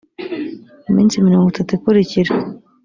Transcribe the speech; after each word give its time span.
muminsi 0.85 1.25
mirongo 1.25 1.47
itatu 1.49 1.71
ikurikira 1.77 2.31